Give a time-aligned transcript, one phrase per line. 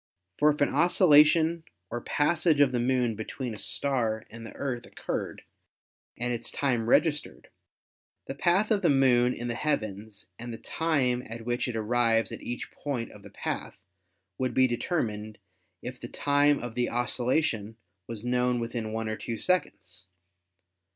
[0.39, 4.87] For if an occultation or passage of the Moon between a star and the Earth
[4.87, 5.43] occurred
[6.17, 7.49] and its time registered,
[8.25, 12.31] the path of the Moon in the heavens and the time at which it arrives
[12.31, 13.77] at each point of the path
[14.39, 15.37] would be determined
[15.83, 17.75] if the time of the occultation
[18.07, 20.07] was known within one or two seconds.